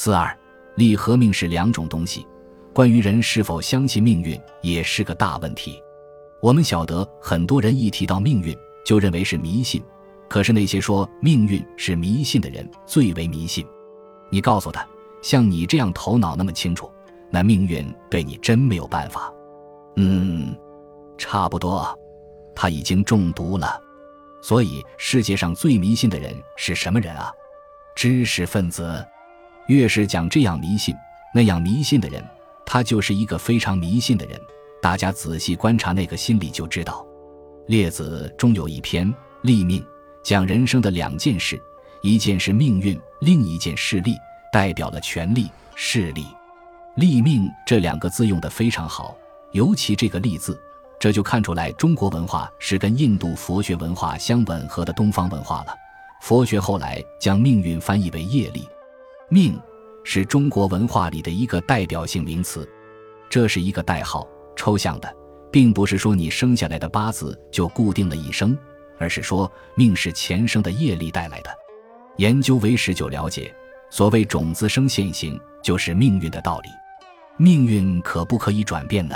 [0.00, 0.32] 四二，
[0.76, 2.24] 利和命是两种东西。
[2.72, 5.82] 关于人是否相信命运，也是个大问题。
[6.40, 8.56] 我们晓得，很多人一提到命运，
[8.86, 9.82] 就认为是迷信。
[10.28, 13.66] 可是那些说命运是迷信的人，最为迷信。
[14.30, 14.86] 你告诉他，
[15.20, 16.88] 像你这样头脑那么清楚，
[17.28, 19.34] 那命运对你真没有办法。
[19.96, 20.56] 嗯，
[21.18, 21.92] 差不多，
[22.54, 23.82] 他已经中毒了。
[24.42, 27.32] 所以，世界上最迷信的人是什么人啊？
[27.96, 29.04] 知识分子。
[29.68, 30.94] 越是讲这样迷信、
[31.32, 32.24] 那样迷信的人，
[32.66, 34.40] 他就是一个非常迷信的人。
[34.80, 37.06] 大家仔细观察那个心理就知道。
[37.66, 39.06] 列子中有一篇
[39.42, 39.82] 《立命》，
[40.22, 41.60] 讲人生的两件事：
[42.00, 44.14] 一件是命运，另一件是利，
[44.50, 46.26] 代表了权力、势力。
[46.96, 49.14] 立命这两个字用得非常好，
[49.52, 50.58] 尤其这个“立”字。
[50.98, 55.74] 这就看出来，中国文化是跟印度佛学文化相吻合的东方文化了。
[56.22, 58.66] 佛学后来将命运翻译为业力，
[59.30, 59.60] 命
[60.04, 62.66] 是中国文化里的一个代表性名词，
[63.28, 64.26] 这是一个代号，
[64.56, 65.16] 抽象的，
[65.52, 68.56] 并不是说你生下来的八字就固定了一生，
[68.98, 71.50] 而是说命是前生的业力带来的。
[72.16, 73.54] 研究唯识就了解，
[73.90, 76.68] 所谓种子生现行，就是命运的道理。
[77.36, 79.14] 命运可不可以转变呢？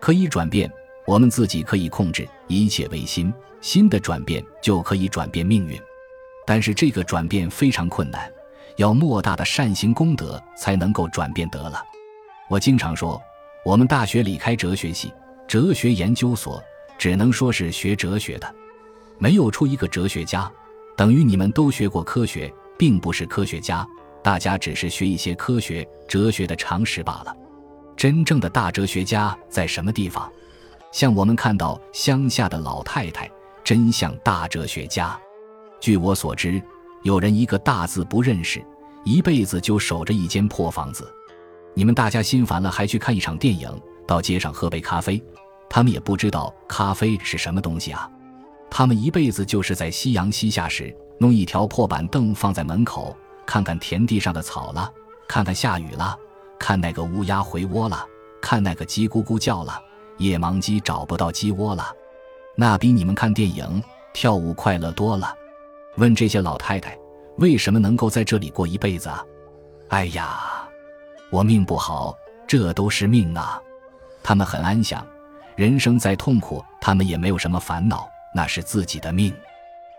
[0.00, 0.70] 可以转变。
[1.04, 5.76] 我们自己可以控制一切唯心，心的转变就可以转变命运。
[6.46, 8.32] 但是这个转变非常困难，
[8.76, 11.82] 要莫大的善行功德才能够转变得了。
[12.48, 13.20] 我经常说，
[13.64, 15.12] 我们大学里开哲学系、
[15.46, 16.62] 哲学研究所，
[16.98, 18.54] 只能说是学哲学的，
[19.18, 20.50] 没有出一个哲学家，
[20.96, 23.86] 等于你们都学过科学，并不是科学家，
[24.22, 27.36] 大家只是学一些科学、哲学的常识罢了。
[27.96, 30.30] 真正的大哲学家在什么地方？
[30.90, 33.30] 像我们看到乡下的老太太，
[33.64, 35.18] 真像大哲学家。
[35.80, 36.60] 据我所知，
[37.02, 38.64] 有人一个大字不认识，
[39.04, 41.12] 一辈子就守着一间破房子。
[41.74, 43.68] 你们大家心烦了，还去看一场电影，
[44.06, 45.22] 到街上喝杯咖啡，
[45.68, 48.08] 他们也不知道咖啡是什么东西啊。
[48.70, 54.90] 他们一辈子就是在夕阳西下时，弄一条破板凳放在门口，看看田地上的草了，
[55.26, 56.16] 看看下雨了，
[56.58, 58.06] 看那个乌鸦回窝了，
[58.40, 59.80] 看那个鸡咕咕叫了。
[60.18, 61.90] 夜盲鸡找不到鸡窝了，
[62.54, 65.34] 那比你们看电影、跳舞快乐多了。
[65.96, 66.96] 问这些老太太，
[67.36, 69.24] 为什么能够在这里过一辈子啊？
[69.88, 70.66] 哎呀，
[71.30, 72.16] 我命不好，
[72.46, 73.60] 这都是命啊。
[74.22, 75.06] 他们很安详，
[75.54, 79.34] 人生再痛苦，他们也没有什么烦恼，那是自己的命。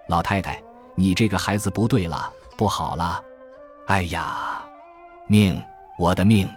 [0.08, 0.62] 老太太，
[0.96, 3.24] 你这个孩子不对了，不好了。
[3.86, 4.64] 哎呀，
[5.28, 5.62] 命，
[6.00, 6.50] 我的命，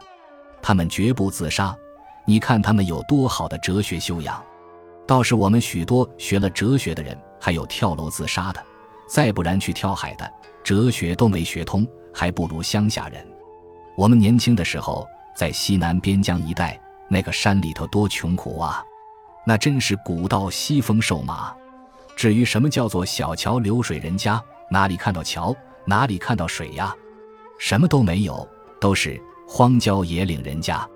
[0.62, 1.76] 他们绝不自杀。
[2.24, 4.42] 你看他们有多好的哲学修养，
[5.06, 8.64] 倒是我们许多学了哲学的人，还有跳楼自杀的，
[9.06, 10.30] 再不然去跳海的，
[10.64, 13.26] 哲学都没学通，还不如乡下人。
[13.96, 16.78] 我们年轻的时候在西南边疆一带，
[17.08, 18.84] 那个山里头多穷苦啊，
[19.46, 21.54] 那真是古道西风瘦马。
[22.16, 26.94] 至于什么叫做小桥流水人家，哪里看到桥，哪里看到水呀？
[27.58, 28.46] 什么都没有，
[28.80, 30.86] 都是荒郊野岭人家。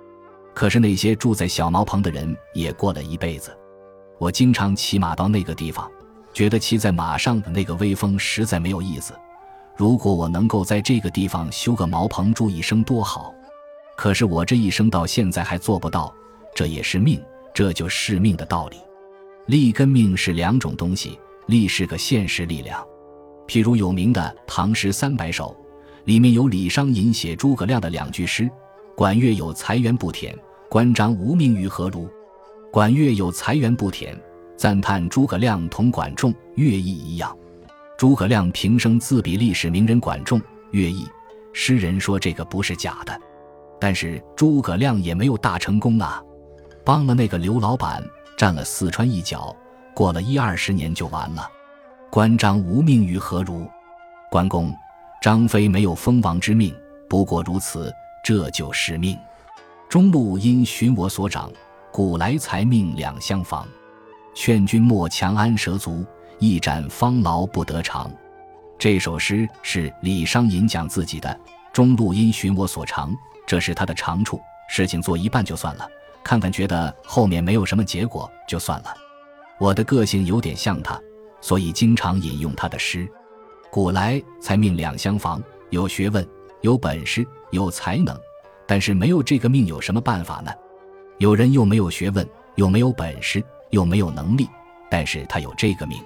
[0.53, 3.57] 可是那些住在小茅棚的人也过了一辈子。
[4.19, 5.91] 我经常骑马到那个地方，
[6.33, 9.13] 觉得骑在马上的那个威风实在没有意思。
[9.77, 13.35] 如果我能够在这个地方修个茅棚住一生多好！
[13.97, 16.15] 可是我这一生到现在还做不到，
[16.55, 18.77] 这也是命，这就是命的道理。
[19.47, 22.83] 力跟命是两种东西，力是个现实力量。
[23.47, 25.57] 譬如有名的《唐诗三百首》，
[26.07, 28.51] 里面有李商隐写诸葛亮的两句诗。
[28.97, 30.37] 管乐有才源不田，
[30.69, 32.09] 关张无命于何如？
[32.71, 34.15] 管乐有才源不田，
[34.61, 37.35] 赞叹诸葛亮同管仲乐毅一样。
[37.97, 40.39] 诸葛亮平生自比历史名人管仲、
[40.73, 41.09] 乐毅，
[41.55, 43.21] 诗人说这个不是假的。
[43.81, 46.23] 但是诸葛亮也没有大成功啊，
[46.85, 48.05] 帮了那个刘老板，
[48.37, 49.57] 占了四川一角，
[49.95, 51.51] 过了一二十年就完了。
[52.11, 53.67] 关张无命于何如？
[54.31, 54.71] 关公、
[55.23, 56.77] 张飞没有封王之命，
[57.09, 57.91] 不过如此。
[58.23, 59.17] 这就是命，
[59.89, 61.51] 中路因循我所长，
[61.91, 63.67] 古来财命两相妨。
[64.35, 66.05] 劝君莫强安蛇足，
[66.39, 68.11] 一展方劳不得长。
[68.79, 71.39] 这首诗是李商隐讲自己的，
[71.73, 73.15] 中路因寻我所长，
[73.47, 74.41] 这是他的长处。
[74.69, 75.89] 事情做一半就算了，
[76.23, 78.95] 看看觉得后面没有什么结果就算了。
[79.59, 80.99] 我的个性有点像他，
[81.41, 83.09] 所以经常引用他的诗。
[83.71, 86.27] 古来才命两相妨，有学问。
[86.63, 88.15] 有本事有才能，
[88.67, 90.53] 但是没有这个命有什么办法呢？
[91.17, 94.49] 有人又没有学问，又没有本事，又没有能力，
[94.91, 95.99] 但是他有这个命。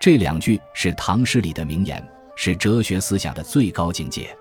[0.00, 2.06] 这两句是唐诗里的名言，
[2.36, 4.36] 是哲学思想的最高境界。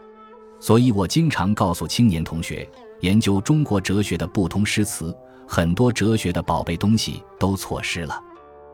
[0.59, 2.68] 所以我经常告诉青年同学，
[3.01, 5.15] 研究中国哲学的不同诗词，
[5.48, 8.21] 很多哲学的宝贝东西都错失了。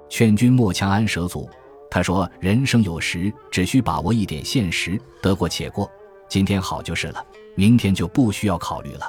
[0.09, 1.49] 劝君莫强安舍阻。
[1.89, 5.87] 他说：“人生有时只需把握一点现实，得过且过。
[6.27, 9.07] 今天好就是了，明天就不需要考虑了。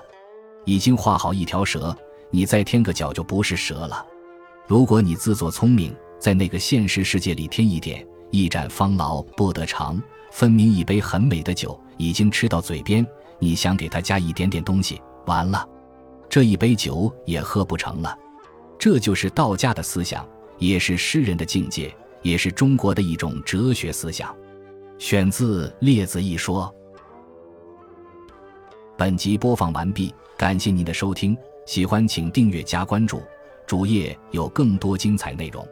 [0.67, 1.97] 已经画好一条蛇，
[2.29, 4.07] 你再添个脚就不是蛇了。
[4.67, 13.07] 如果你自作聪明，在那个现实世界里添一点，一盏方劳不得长，分明一杯很美的酒已经吃到嘴边，
[13.39, 15.69] 你想给他加一点点东西，完了，
[16.29, 18.17] 这一杯酒也喝不成了。
[18.79, 20.27] 这就是道家的思想，
[20.59, 21.95] 也是诗人的境界。”
[22.25, 24.35] 也是中国的一种哲学思想，
[24.97, 26.75] 选自《列子》一说。
[28.97, 33.21] 本集播放完毕，感谢您的收听，喜欢请订阅加关注，
[33.67, 35.67] 主页有更多精彩内容。